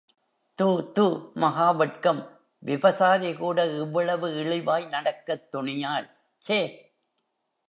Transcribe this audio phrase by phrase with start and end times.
[0.59, 1.05] தூ தூ
[1.35, 2.21] மகாவெட்கம்,
[2.63, 6.07] விபசாரி கூட இவ்வளவு இழிவாய் நடக்கத் துணியாள்
[6.45, 6.59] சே!